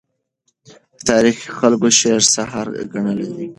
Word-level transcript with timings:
تاریخي 1.07 1.47
خلکو 1.59 1.87
شعر 1.99 2.21
سحر 2.33 2.67
ګڼلی 2.93 3.27
دی. 3.35 3.47